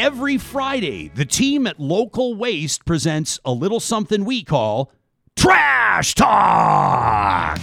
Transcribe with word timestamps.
every 0.00 0.38
Friday, 0.38 1.10
the 1.14 1.26
team 1.26 1.66
at 1.66 1.78
Local 1.78 2.34
Waste 2.34 2.86
presents 2.86 3.38
a 3.44 3.52
little 3.52 3.80
something 3.80 4.24
we 4.24 4.42
call 4.42 4.90
Trash 5.36 6.14
Talk. 6.14 7.60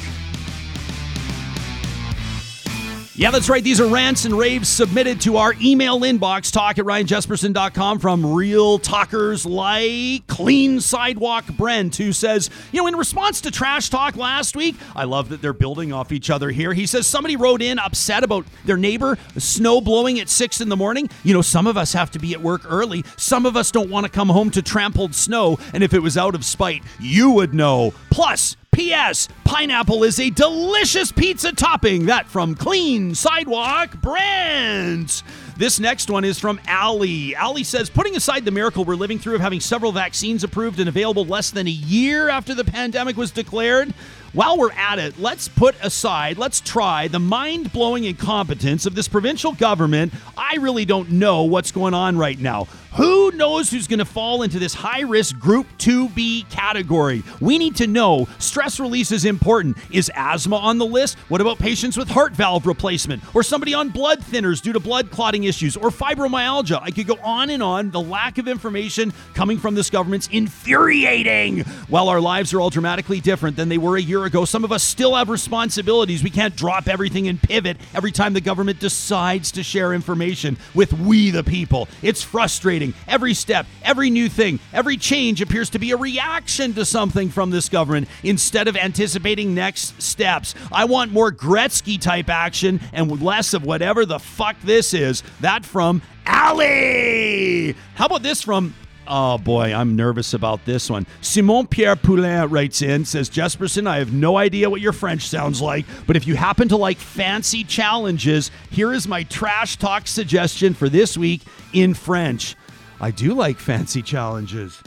Yeah, 3.20 3.32
that's 3.32 3.50
right. 3.50 3.64
These 3.64 3.82
are 3.82 3.88
rants 3.88 4.26
and 4.26 4.38
raves 4.38 4.70
submitted 4.70 5.20
to 5.22 5.38
our 5.38 5.56
email 5.60 6.02
inbox, 6.02 6.52
talk 6.52 6.78
at 6.78 6.86
ryanjespersen.com 6.86 7.98
from 7.98 8.36
real 8.36 8.78
talkers 8.78 9.44
like 9.44 10.28
Clean 10.28 10.80
Sidewalk 10.80 11.48
Brent, 11.58 11.96
who 11.96 12.14
says, 12.14 12.52
you 12.72 12.80
know, 12.80 12.86
in 12.86 12.96
response 12.96 13.42
to 13.42 13.50
trash 13.50 13.90
talk 13.90 14.18
last 14.18 14.56
week, 14.56 14.76
I 14.96 15.06
love 15.06 15.30
that 15.30 15.42
they're 15.42 15.52
building 15.52 15.92
off 15.92 16.12
each 16.12 16.30
other 16.30 16.52
here. 16.52 16.74
He 16.74 16.86
says 16.86 17.08
somebody 17.08 17.36
wrote 17.36 17.64
in 17.64 17.80
upset 17.80 18.24
about 18.24 18.46
their 18.66 18.78
neighbor, 18.78 19.18
snow 19.36 19.82
blowing 19.82 20.20
at 20.20 20.30
six 20.30 20.62
in 20.62 20.70
the 20.70 20.78
morning. 20.78 21.10
You 21.24 21.34
know, 21.34 21.42
some 21.42 21.66
of 21.66 21.76
us 21.76 21.94
have 21.94 22.12
to 22.12 22.20
be 22.20 22.34
at 22.34 22.42
work 22.42 22.62
early. 22.70 23.04
Some 23.16 23.48
of 23.48 23.58
us 23.58 23.72
don't 23.72 23.90
want 23.90 24.06
to 24.06 24.12
come 24.12 24.30
home 24.30 24.52
to 24.52 24.62
trampled 24.62 25.16
snow. 25.16 25.58
And 25.74 25.84
if 25.84 25.96
it 25.96 26.04
was 26.04 26.20
out 26.20 26.36
of 26.36 26.46
spite, 26.46 26.84
you 27.00 27.32
would 27.32 27.56
know. 27.56 27.96
Plus, 28.12 28.56
P.S. 28.78 29.28
Pineapple 29.44 30.04
is 30.04 30.20
a 30.20 30.30
delicious 30.30 31.12
pizza 31.12 31.52
topping. 31.52 32.06
That 32.06 32.28
from 32.28 32.54
Clean 32.54 33.16
Sidewalk 33.16 34.00
Brent. 34.00 35.24
This 35.58 35.80
next 35.80 36.12
one 36.12 36.24
is 36.24 36.38
from 36.38 36.62
Allie. 36.68 37.36
Allie 37.36 37.64
says, 37.64 37.90
putting 37.90 38.16
aside 38.16 38.46
the 38.46 38.52
miracle 38.52 38.86
we're 38.86 38.94
living 38.94 39.18
through 39.18 39.34
of 39.34 39.42
having 39.42 39.62
several 39.62 39.92
vaccines 39.92 40.44
approved 40.44 40.80
and 40.80 40.88
available 40.88 41.26
less 41.26 41.50
than 41.50 41.66
a 41.66 41.72
year 41.72 42.30
after 42.30 42.54
the 42.54 42.64
pandemic 42.64 43.18
was 43.18 43.32
declared, 43.32 43.96
while 44.38 44.56
we're 44.56 44.72
at 44.74 45.00
it, 45.00 45.18
let's 45.18 45.48
put 45.48 45.76
aside, 45.82 46.38
let's 46.38 46.62
try 46.62 47.08
the 47.08 47.18
mind 47.18 47.74
blowing 47.74 48.04
incompetence 48.04 48.86
of 48.86 48.94
this 48.94 49.08
provincial 49.08 49.54
government. 49.54 50.14
I 50.38 50.58
really 50.58 50.86
don't 50.86 51.10
know 51.14 51.42
what's 51.42 51.72
going 51.72 51.96
on 51.96 52.20
right 52.20 52.38
now. 52.38 52.68
Who 52.98 53.32
knows 53.32 53.70
who's 53.70 53.88
going 53.88 54.00
to 54.00 54.06
fall 54.06 54.42
into 54.42 54.58
this 54.58 54.74
high 54.74 55.02
risk 55.02 55.38
Group 55.38 55.68
2B 55.78 56.50
category? 56.50 57.22
We 57.40 57.60
need 57.60 57.76
to 57.76 57.86
know. 57.86 58.28
Stress 58.40 58.80
release 58.80 59.12
is 59.12 59.24
important. 59.24 59.78
Is 59.92 60.12
asthma 60.16 60.56
on 60.56 60.80
the 60.80 60.86
list? 60.86 61.16
What 61.30 61.40
about 61.40 61.60
patients 61.60 61.96
with 61.96 62.08
heart 62.08 62.34
valve 62.34 62.66
replacement? 62.66 63.22
Or 63.36 63.44
somebody 63.44 63.76
on 63.76 63.90
blood 63.90 64.22
thinners 64.22 64.64
due 64.64 64.74
to 64.74 64.80
blood 64.80 65.12
clotting 65.12 65.44
issues? 65.44 65.78
Or 65.78 65.90
fibromyalgia? 65.90 66.80
I 66.82 66.90
could 66.90 67.06
go 67.06 67.20
on 67.24 67.52
and 67.52 67.62
on. 67.62 67.92
The 67.92 68.02
lack 68.02 68.40
of 68.40 68.48
information 68.48 69.14
coming 69.36 69.60
from 69.60 69.76
this 69.76 69.92
government's 69.92 70.28
infuriating. 70.32 71.60
While 71.90 72.10
our 72.10 72.20
lives 72.20 72.52
are 72.56 72.60
all 72.60 72.72
dramatically 72.72 73.20
different 73.20 73.58
than 73.58 73.70
they 73.70 73.78
were 73.78 73.98
a 73.98 74.02
year 74.02 74.26
ago, 74.26 74.27
some 74.46 74.64
of 74.64 74.72
us 74.72 74.84
still 74.84 75.16
have 75.16 75.30
responsibilities. 75.30 76.24
We 76.24 76.30
can't 76.30 76.56
drop 76.56 76.88
everything 76.88 77.28
and 77.28 77.42
pivot 77.42 77.78
every 77.94 78.12
time 78.12 78.34
the 78.34 78.42
government 78.42 78.80
decides 78.80 79.52
to 79.54 79.64
share 79.64 79.94
information 79.94 80.58
with 80.74 80.94
we 80.94 81.32
the 81.32 81.44
people. 81.44 81.88
It's 82.02 82.22
frustrating. 82.24 82.94
Every 83.08 83.34
step, 83.34 83.66
every 83.84 84.10
new 84.10 84.30
thing, 84.30 84.60
every 84.74 84.98
change 84.98 85.42
appears 85.42 85.70
to 85.72 85.80
be 85.80 85.92
a 85.92 85.98
reaction 85.98 86.74
to 86.74 86.86
something 86.86 87.30
from 87.30 87.50
this 87.50 87.70
government 87.70 88.08
instead 88.24 88.68
of 88.68 88.76
anticipating 88.76 89.54
next 89.54 90.02
steps. 90.02 90.56
I 90.72 90.86
want 90.86 91.12
more 91.12 91.32
Gretzky 91.32 92.00
type 92.00 92.30
action 92.30 92.80
and 92.94 93.22
less 93.22 93.54
of 93.54 93.64
whatever 93.64 94.06
the 94.06 94.20
fuck 94.20 94.56
this 94.64 94.94
is. 94.94 95.24
That 95.42 95.66
from 95.66 96.02
Allie. 96.26 97.76
How 97.96 98.06
about 98.08 98.24
this 98.24 98.42
from 98.42 98.74
Oh 99.10 99.38
boy, 99.38 99.74
I'm 99.74 99.96
nervous 99.96 100.34
about 100.34 100.66
this 100.66 100.90
one. 100.90 101.08
Simon 101.22 101.68
Pierre 101.68 101.96
Poulin 101.96 102.50
writes 102.50 102.82
in, 102.82 103.06
says, 103.06 103.30
Jespersen, 103.30 103.88
I 103.88 104.00
have 104.00 104.12
no 104.12 104.36
idea 104.38 104.70
what 104.70 104.82
your 104.82 104.92
French 104.92 105.28
sounds 105.28 105.62
like, 105.62 105.86
but 106.06 106.18
if 106.18 106.28
you 106.28 106.36
happen 106.36 106.68
to 106.68 106.78
like 106.78 106.98
fancy 106.98 107.64
challenges, 107.64 108.52
here 108.70 108.92
is 108.92 109.08
my 109.08 109.24
trash 109.24 109.78
talk 109.78 110.08
suggestion 110.08 110.74
for 110.74 110.90
this 110.90 111.18
week 111.18 111.42
in 111.72 111.94
French. 111.94 112.56
I 113.00 113.12
do 113.12 113.34
like 113.34 113.60
fancy 113.60 114.02
challenges. 114.02 114.82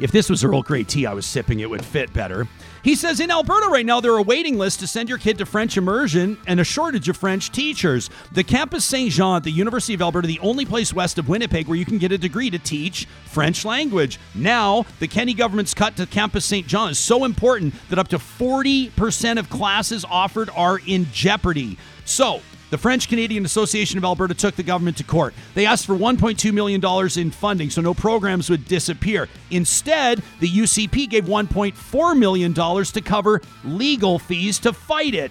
If 0.00 0.10
this 0.10 0.28
was 0.28 0.42
Earl 0.42 0.62
Grey 0.62 0.82
tea 0.82 1.06
I 1.06 1.14
was 1.14 1.26
sipping, 1.26 1.60
it 1.60 1.70
would 1.70 1.84
fit 1.84 2.12
better. 2.12 2.48
He 2.84 2.96
says 2.96 3.18
in 3.18 3.30
Alberta 3.30 3.68
right 3.70 3.86
now, 3.86 4.02
there 4.02 4.12
are 4.12 4.20
waiting 4.20 4.58
lists 4.58 4.78
to 4.80 4.86
send 4.86 5.08
your 5.08 5.16
kid 5.16 5.38
to 5.38 5.46
French 5.46 5.78
immersion 5.78 6.36
and 6.46 6.60
a 6.60 6.64
shortage 6.64 7.08
of 7.08 7.16
French 7.16 7.50
teachers. 7.50 8.10
The 8.32 8.44
Campus 8.44 8.84
Saint 8.84 9.10
Jean 9.10 9.36
at 9.36 9.42
the 9.42 9.50
University 9.50 9.94
of 9.94 10.02
Alberta, 10.02 10.28
the 10.28 10.38
only 10.40 10.66
place 10.66 10.92
west 10.92 11.16
of 11.16 11.26
Winnipeg 11.26 11.66
where 11.66 11.78
you 11.78 11.86
can 11.86 11.96
get 11.96 12.12
a 12.12 12.18
degree 12.18 12.50
to 12.50 12.58
teach 12.58 13.06
French 13.24 13.64
language. 13.64 14.20
Now, 14.34 14.84
the 15.00 15.08
Kenney 15.08 15.32
government's 15.32 15.72
cut 15.72 15.96
to 15.96 16.04
Campus 16.04 16.44
Saint 16.44 16.66
Jean 16.66 16.90
is 16.90 16.98
so 16.98 17.24
important 17.24 17.72
that 17.88 17.98
up 17.98 18.08
to 18.08 18.18
40% 18.18 19.38
of 19.38 19.48
classes 19.48 20.04
offered 20.04 20.50
are 20.54 20.78
in 20.86 21.06
jeopardy. 21.10 21.78
So, 22.04 22.42
the 22.74 22.78
French 22.78 23.08
Canadian 23.08 23.44
Association 23.44 23.98
of 23.98 24.04
Alberta 24.04 24.34
took 24.34 24.56
the 24.56 24.62
government 24.64 24.96
to 24.96 25.04
court. 25.04 25.32
They 25.54 25.64
asked 25.64 25.86
for 25.86 25.94
$1.2 25.94 26.52
million 26.52 26.82
in 27.16 27.30
funding 27.30 27.70
so 27.70 27.80
no 27.80 27.94
programs 27.94 28.50
would 28.50 28.64
disappear. 28.64 29.28
Instead, 29.52 30.24
the 30.40 30.48
UCP 30.48 31.08
gave 31.08 31.26
$1.4 31.26 32.18
million 32.18 32.52
to 32.52 33.00
cover 33.00 33.40
legal 33.62 34.18
fees 34.18 34.58
to 34.58 34.72
fight 34.72 35.14
it. 35.14 35.30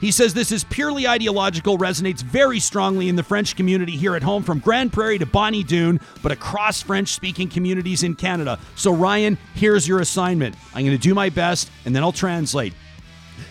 He 0.00 0.10
says 0.10 0.34
this 0.34 0.50
is 0.50 0.64
purely 0.64 1.06
ideological, 1.06 1.78
resonates 1.78 2.24
very 2.24 2.58
strongly 2.58 3.08
in 3.08 3.14
the 3.14 3.22
French 3.22 3.54
community 3.54 3.96
here 3.96 4.16
at 4.16 4.24
home, 4.24 4.42
from 4.42 4.58
Grande 4.58 4.92
Prairie 4.92 5.18
to 5.18 5.26
Bonnie 5.26 5.62
Doon, 5.62 6.00
but 6.24 6.32
across 6.32 6.82
French 6.82 7.10
speaking 7.10 7.48
communities 7.48 8.02
in 8.02 8.16
Canada. 8.16 8.58
So, 8.74 8.92
Ryan, 8.92 9.38
here's 9.54 9.86
your 9.86 10.00
assignment. 10.00 10.56
I'm 10.74 10.84
going 10.84 10.98
to 10.98 10.98
do 10.98 11.14
my 11.14 11.28
best 11.28 11.70
and 11.84 11.94
then 11.94 12.02
I'll 12.02 12.10
translate. 12.10 12.74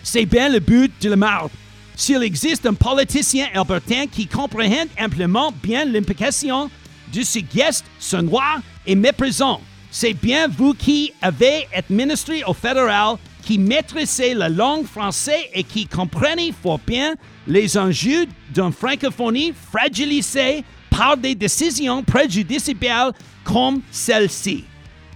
C'est 0.02 0.26
bien 0.26 0.52
le 0.52 0.60
but 0.60 0.90
de 1.00 1.08
la 1.08 1.16
marde. 1.16 1.52
S'il 1.96 2.22
existe 2.22 2.66
un 2.66 2.74
politicien 2.74 3.46
albertain 3.54 4.06
qui 4.06 4.26
comprenne 4.26 4.88
amplement 5.00 5.52
bien 5.62 5.84
l'implication 5.84 6.70
de 7.12 7.22
ce 7.22 7.38
geste 7.54 7.84
sonore 8.00 8.58
et 8.86 8.96
méprisant, 8.96 9.60
c'est 9.90 10.14
bien 10.14 10.48
vous 10.48 10.74
qui 10.74 11.12
avez 11.22 11.68
administré 11.72 12.42
au 12.44 12.52
fédéral, 12.52 13.16
qui 13.42 13.58
maîtrisez 13.58 14.34
la 14.34 14.48
langue 14.48 14.86
française 14.86 15.44
et 15.52 15.62
qui 15.62 15.86
comprenez 15.86 16.52
fort 16.62 16.80
bien 16.84 17.14
les 17.46 17.78
enjeux 17.78 18.26
d'une 18.52 18.72
francophonie 18.72 19.52
fragilisée 19.70 20.64
par 20.90 21.16
des 21.16 21.36
décisions 21.36 22.02
préjudiciables 22.02 23.12
comme 23.44 23.82
celle-ci. 23.92 24.64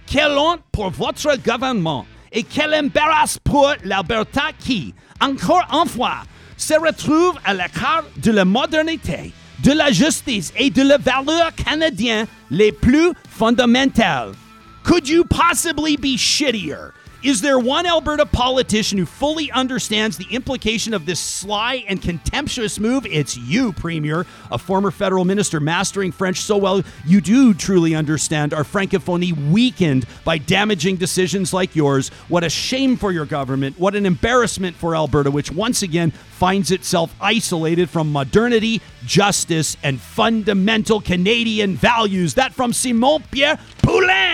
Quelle 0.05 0.37
honte 0.37 0.61
pour 0.71 0.91
votre 0.91 1.35
gouvernement 1.43 2.05
et 2.31 2.43
quel 2.43 2.73
embarras 2.73 3.37
pour 3.43 3.73
l'Alberta 3.83 4.43
qui, 4.59 4.93
encore 5.19 5.65
une 5.71 5.89
fois, 5.89 6.21
se 6.59 6.73
retrouve 6.73 7.39
à 7.45 7.53
l'écart 7.53 8.03
de 8.17 8.31
la 8.31 8.45
modernité, 8.45 9.31
de 9.63 9.71
la 9.71 9.91
justice 9.91 10.53
et 10.57 10.69
de 10.69 10.83
la 10.83 10.97
valeur 10.97 11.51
canadienne 11.55 12.27
les 12.51 12.71
plus 12.71 13.13
fondamentales. 13.29 14.33
Could 14.83 15.07
you 15.07 15.23
possibly 15.23 15.95
be 15.95 16.17
shittier? 16.17 16.91
Is 17.21 17.41
there 17.41 17.59
one 17.59 17.85
Alberta 17.85 18.25
politician 18.25 18.97
who 18.97 19.05
fully 19.05 19.51
understands 19.51 20.15
the 20.15 20.27
implication 20.31 20.93
of 20.93 21.05
this 21.05 21.19
sly 21.19 21.83
and 21.89 22.01
contemptuous 22.01 22.79
move? 22.79 23.05
It's 23.05 23.35
you, 23.35 23.73
Premier, 23.73 24.25
a 24.49 24.57
former 24.57 24.89
federal 24.89 25.25
minister 25.25 25.59
mastering 25.59 26.13
French 26.13 26.39
so 26.39 26.55
well 26.55 26.81
you 27.05 27.19
do 27.19 27.53
truly 27.53 27.93
understand 27.93 28.53
our 28.53 28.63
francophonie 28.63 29.51
weakened 29.51 30.05
by 30.23 30.37
damaging 30.37 30.95
decisions 30.95 31.51
like 31.51 31.75
yours. 31.75 32.07
What 32.29 32.45
a 32.45 32.49
shame 32.49 32.95
for 32.95 33.11
your 33.11 33.25
government. 33.25 33.77
What 33.77 33.95
an 33.95 34.05
embarrassment 34.05 34.77
for 34.77 34.95
Alberta, 34.95 35.29
which 35.29 35.51
once 35.51 35.81
again 35.81 36.11
finds 36.11 36.71
itself 36.71 37.13
isolated 37.19 37.89
from 37.89 38.13
modernity, 38.13 38.81
justice, 39.05 39.75
and 39.83 39.99
fundamental 39.99 41.01
Canadian 41.01 41.75
values. 41.75 42.35
That 42.35 42.53
from 42.53 42.71
Simon 42.71 43.23
Pierre 43.29 43.59
Poulin. 43.81 44.28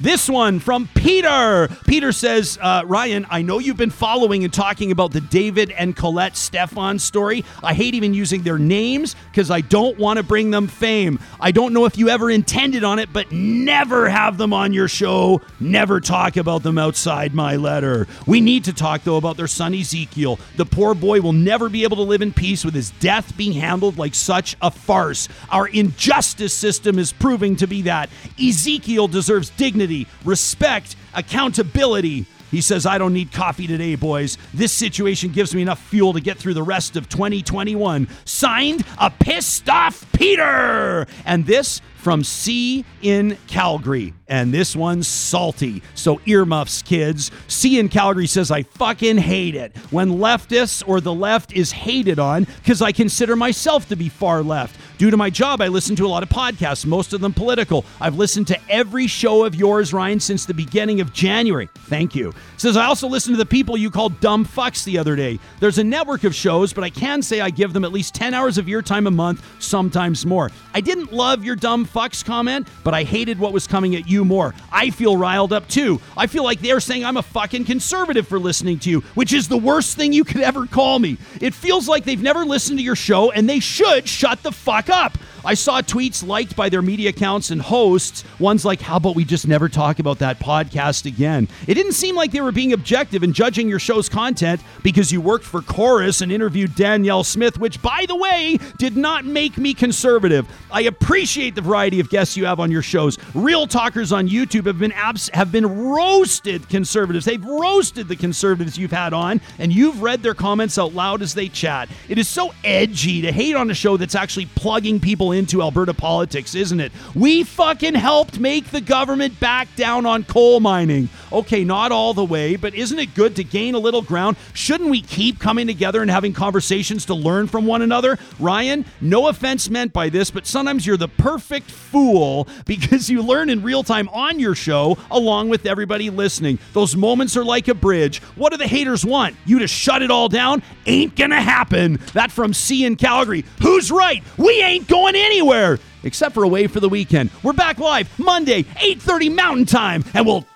This 0.00 0.28
one 0.28 0.60
from 0.60 0.88
Peter. 0.94 1.68
Peter 1.88 2.12
says, 2.12 2.56
uh, 2.62 2.82
Ryan, 2.86 3.26
I 3.30 3.42
know 3.42 3.58
you've 3.58 3.76
been 3.76 3.90
following 3.90 4.44
and 4.44 4.52
talking 4.52 4.92
about 4.92 5.10
the 5.10 5.20
David 5.20 5.72
and 5.72 5.96
Collet 5.96 6.36
Stephan 6.36 7.00
story. 7.00 7.44
I 7.64 7.74
hate 7.74 7.94
even 7.94 8.14
using 8.14 8.42
their 8.42 8.58
names 8.58 9.16
because 9.30 9.50
I 9.50 9.60
don't 9.60 9.98
want 9.98 10.18
to 10.18 10.22
bring 10.22 10.52
them 10.52 10.68
fame. 10.68 11.18
I 11.40 11.50
don't 11.50 11.72
know 11.72 11.84
if 11.84 11.98
you 11.98 12.10
ever 12.10 12.30
intended 12.30 12.84
on 12.84 13.00
it, 13.00 13.12
but 13.12 13.32
never 13.32 14.08
have 14.08 14.38
them 14.38 14.52
on 14.52 14.72
your 14.72 14.86
show. 14.86 15.40
Never 15.58 16.00
talk 16.00 16.36
about 16.36 16.62
them 16.62 16.78
outside 16.78 17.34
my 17.34 17.56
letter. 17.56 18.06
We 18.24 18.40
need 18.40 18.64
to 18.66 18.72
talk, 18.72 19.02
though, 19.02 19.16
about 19.16 19.36
their 19.36 19.48
son 19.48 19.74
Ezekiel. 19.74 20.38
The 20.56 20.66
poor 20.66 20.94
boy 20.94 21.22
will 21.22 21.32
never 21.32 21.68
be 21.68 21.82
able 21.82 21.96
to 21.96 22.02
live 22.02 22.22
in 22.22 22.32
peace 22.32 22.64
with 22.64 22.74
his 22.74 22.90
death 23.00 23.36
being 23.36 23.54
handled 23.54 23.98
like 23.98 24.14
such 24.14 24.56
a 24.62 24.70
farce. 24.70 25.28
Our 25.50 25.66
injustice 25.66 26.54
system 26.54 27.00
is 27.00 27.12
proving 27.12 27.56
to 27.56 27.66
be 27.66 27.82
that. 27.82 28.10
Ezekiel 28.40 29.08
deserves 29.08 29.27
dignity 29.56 30.06
respect, 30.24 30.96
accountability. 31.14 32.26
He 32.50 32.62
says, 32.62 32.86
I 32.86 32.96
don't 32.96 33.12
need 33.12 33.30
coffee 33.30 33.66
today, 33.66 33.94
boys. 33.94 34.38
This 34.54 34.72
situation 34.72 35.32
gives 35.32 35.54
me 35.54 35.62
enough 35.62 35.80
fuel 35.80 36.14
to 36.14 36.20
get 36.20 36.38
through 36.38 36.54
the 36.54 36.62
rest 36.62 36.96
of 36.96 37.08
2021. 37.08 38.08
Signed, 38.24 38.84
a 38.98 39.10
pissed 39.10 39.68
off 39.68 40.10
Peter. 40.12 41.06
And 41.26 41.44
this 41.44 41.82
from 41.98 42.24
C 42.24 42.86
in 43.02 43.36
Calgary. 43.48 44.14
And 44.28 44.54
this 44.54 44.74
one's 44.74 45.06
salty. 45.06 45.82
So 45.94 46.20
earmuffs, 46.24 46.80
kids. 46.80 47.30
C 47.48 47.78
in 47.78 47.88
Calgary 47.88 48.26
says, 48.26 48.50
I 48.50 48.62
fucking 48.62 49.18
hate 49.18 49.54
it 49.54 49.76
when 49.90 50.12
leftists 50.12 50.82
or 50.86 51.00
the 51.00 51.12
left 51.12 51.52
is 51.52 51.72
hated 51.72 52.18
on 52.18 52.44
because 52.44 52.80
I 52.80 52.92
consider 52.92 53.36
myself 53.36 53.88
to 53.88 53.96
be 53.96 54.08
far 54.08 54.42
left. 54.42 54.80
Due 54.98 55.12
to 55.12 55.16
my 55.16 55.30
job, 55.30 55.60
I 55.60 55.68
listen 55.68 55.94
to 55.94 56.06
a 56.06 56.08
lot 56.08 56.24
of 56.24 56.28
podcasts, 56.28 56.84
most 56.84 57.12
of 57.12 57.20
them 57.20 57.32
political. 57.32 57.84
I've 58.00 58.16
listened 58.16 58.48
to 58.48 58.58
every 58.68 59.06
show 59.06 59.44
of 59.44 59.54
yours, 59.54 59.92
Ryan, 59.92 60.18
since 60.18 60.44
the 60.44 60.52
beginning 60.52 61.00
of 61.00 61.12
January. 61.12 61.68
Thank 61.72 62.16
you. 62.16 62.34
Says 62.56 62.76
I 62.76 62.86
also 62.86 63.06
listened 63.06 63.34
to 63.34 63.38
the 63.38 63.46
people 63.46 63.76
you 63.76 63.92
called 63.92 64.18
dumb 64.18 64.44
fucks 64.44 64.82
the 64.82 64.98
other 64.98 65.14
day. 65.14 65.38
There's 65.60 65.78
a 65.78 65.84
network 65.84 66.24
of 66.24 66.34
shows, 66.34 66.72
but 66.72 66.82
I 66.82 66.90
can 66.90 67.22
say 67.22 67.40
I 67.40 67.50
give 67.50 67.72
them 67.72 67.84
at 67.84 67.92
least 67.92 68.12
10 68.16 68.34
hours 68.34 68.58
of 68.58 68.68
your 68.68 68.82
time 68.82 69.06
a 69.06 69.10
month, 69.12 69.46
sometimes 69.60 70.26
more. 70.26 70.50
I 70.74 70.80
didn't 70.80 71.12
love 71.12 71.44
your 71.44 71.54
dumb 71.54 71.86
fucks 71.86 72.24
comment, 72.24 72.66
but 72.82 72.92
I 72.92 73.04
hated 73.04 73.38
what 73.38 73.52
was 73.52 73.68
coming 73.68 73.94
at 73.94 74.08
you 74.08 74.24
more. 74.24 74.52
I 74.72 74.90
feel 74.90 75.16
riled 75.16 75.52
up 75.52 75.68
too. 75.68 76.00
I 76.16 76.26
feel 76.26 76.42
like 76.42 76.58
they're 76.58 76.80
saying 76.80 77.04
I'm 77.04 77.18
a 77.18 77.22
fucking 77.22 77.66
conservative 77.66 78.26
for 78.26 78.40
listening 78.40 78.80
to 78.80 78.90
you, 78.90 79.00
which 79.14 79.32
is 79.32 79.46
the 79.46 79.58
worst 79.58 79.96
thing 79.96 80.12
you 80.12 80.24
could 80.24 80.40
ever 80.40 80.66
call 80.66 80.98
me. 80.98 81.18
It 81.40 81.54
feels 81.54 81.86
like 81.86 82.02
they've 82.04 82.20
never 82.20 82.44
listened 82.44 82.80
to 82.80 82.84
your 82.84 82.96
show 82.96 83.30
and 83.30 83.48
they 83.48 83.60
should 83.60 84.08
shut 84.08 84.42
the 84.42 84.50
fuck 84.50 84.87
up. 84.88 85.16
I 85.44 85.54
saw 85.54 85.80
tweets 85.80 86.26
liked 86.26 86.56
by 86.56 86.68
their 86.68 86.82
media 86.82 87.10
accounts 87.10 87.50
and 87.50 87.60
hosts. 87.60 88.24
Ones 88.38 88.64
like, 88.64 88.80
How 88.80 88.96
about 88.96 89.14
we 89.14 89.24
just 89.24 89.46
never 89.46 89.68
talk 89.68 89.98
about 89.98 90.18
that 90.18 90.38
podcast 90.38 91.06
again? 91.06 91.48
It 91.66 91.74
didn't 91.74 91.92
seem 91.92 92.16
like 92.16 92.32
they 92.32 92.40
were 92.40 92.52
being 92.52 92.72
objective 92.72 93.22
in 93.22 93.32
judging 93.32 93.68
your 93.68 93.78
show's 93.78 94.08
content 94.08 94.60
because 94.82 95.12
you 95.12 95.20
worked 95.20 95.44
for 95.44 95.62
Corus 95.62 96.20
and 96.20 96.32
interviewed 96.32 96.74
Danielle 96.74 97.24
Smith, 97.24 97.58
which, 97.58 97.80
by 97.82 98.04
the 98.08 98.16
way, 98.16 98.58
did 98.78 98.96
not 98.96 99.24
make 99.24 99.58
me 99.58 99.74
conservative. 99.74 100.46
I 100.70 100.82
appreciate 100.82 101.54
the 101.54 101.60
variety 101.60 102.00
of 102.00 102.10
guests 102.10 102.36
you 102.36 102.46
have 102.46 102.60
on 102.60 102.70
your 102.70 102.82
shows. 102.82 103.18
Real 103.34 103.66
talkers 103.66 104.12
on 104.12 104.28
YouTube 104.28 104.66
have 104.66 104.78
been 104.78 104.92
abs- 104.92 105.30
have 105.30 105.52
been 105.52 105.66
roasted 105.66 106.68
conservatives. 106.68 107.24
They've 107.24 107.44
roasted 107.44 108.08
the 108.08 108.16
conservatives 108.16 108.78
you've 108.78 108.92
had 108.92 109.12
on, 109.12 109.40
and 109.58 109.72
you've 109.72 110.02
read 110.02 110.22
their 110.22 110.34
comments 110.34 110.78
out 110.78 110.94
loud 110.94 111.22
as 111.22 111.34
they 111.34 111.48
chat. 111.48 111.88
It 112.08 112.18
is 112.18 112.28
so 112.28 112.52
edgy 112.64 113.22
to 113.22 113.32
hate 113.32 113.56
on 113.56 113.70
a 113.70 113.74
show 113.74 113.96
that's 113.96 114.14
actually 114.14 114.46
plugging 114.46 115.00
people 115.00 115.27
into 115.32 115.62
Alberta 115.62 115.94
politics, 115.94 116.54
isn't 116.54 116.80
it? 116.80 116.92
We 117.14 117.44
fucking 117.44 117.94
helped 117.94 118.38
make 118.38 118.70
the 118.70 118.80
government 118.80 119.38
back 119.40 119.68
down 119.76 120.06
on 120.06 120.24
coal 120.24 120.60
mining. 120.60 121.08
Okay, 121.32 121.64
not 121.64 121.92
all 121.92 122.14
the 122.14 122.24
way, 122.24 122.56
but 122.56 122.74
isn't 122.74 122.98
it 122.98 123.14
good 123.14 123.36
to 123.36 123.44
gain 123.44 123.74
a 123.74 123.78
little 123.78 124.02
ground? 124.02 124.36
Shouldn't 124.54 124.90
we 124.90 125.02
keep 125.02 125.38
coming 125.38 125.66
together 125.66 126.00
and 126.02 126.10
having 126.10 126.32
conversations 126.32 127.04
to 127.06 127.14
learn 127.14 127.46
from 127.46 127.66
one 127.66 127.82
another? 127.82 128.18
Ryan, 128.38 128.84
no 129.00 129.28
offense 129.28 129.68
meant 129.68 129.92
by 129.92 130.08
this, 130.08 130.30
but 130.30 130.46
sometimes 130.46 130.86
you're 130.86 130.96
the 130.96 131.08
perfect 131.08 131.70
fool 131.70 132.48
because 132.66 133.10
you 133.10 133.22
learn 133.22 133.50
in 133.50 133.62
real 133.62 133.82
time 133.82 134.08
on 134.08 134.38
your 134.40 134.54
show 134.54 134.96
along 135.10 135.48
with 135.48 135.66
everybody 135.66 136.10
listening. 136.10 136.58
Those 136.72 136.96
moments 136.96 137.36
are 137.36 137.44
like 137.44 137.68
a 137.68 137.74
bridge. 137.74 138.20
What 138.36 138.52
do 138.52 138.56
the 138.58 138.66
haters 138.66 139.04
want? 139.04 139.36
You 139.44 139.58
to 139.60 139.68
shut 139.68 140.02
it 140.02 140.10
all 140.10 140.28
down? 140.28 140.62
Ain't 140.86 141.16
gonna 141.16 141.40
happen. 141.40 141.98
That 142.14 142.32
from 142.32 142.54
C 142.54 142.84
in 142.84 142.96
Calgary. 142.96 143.44
Who's 143.62 143.90
right? 143.90 144.22
We 144.36 144.62
ain't 144.62 144.88
going 144.88 145.14
anywhere 145.18 145.78
except 146.02 146.34
for 146.34 146.42
away 146.42 146.66
for 146.66 146.80
the 146.80 146.88
weekend. 146.88 147.30
We're 147.42 147.52
back 147.52 147.78
live 147.78 148.08
Monday, 148.18 148.64
8:30 148.76 149.34
Mountain 149.34 149.66
Time, 149.66 150.04
and 150.14 150.26
we'll 150.26 150.46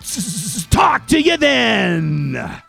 talk 0.70 1.06
to 1.09 1.20
you 1.20 1.37
then. 1.37 2.62